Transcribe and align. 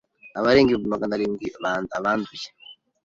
abarenga 0.39 0.69
ibihumbi 0.71 0.93
magana 0.93 1.19
rindwi 1.21 1.47
abanduye 1.97 2.47